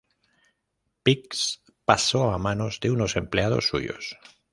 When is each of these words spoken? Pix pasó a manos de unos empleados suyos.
Pix 1.03 1.61
pasó 1.85 2.31
a 2.31 2.39
manos 2.39 2.79
de 2.79 2.89
unos 2.89 3.15
empleados 3.17 3.67
suyos. 3.67 4.17